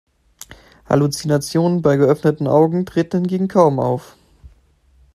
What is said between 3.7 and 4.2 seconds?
auf.